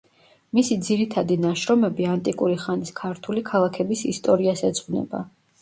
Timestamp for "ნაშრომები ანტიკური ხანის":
1.43-2.95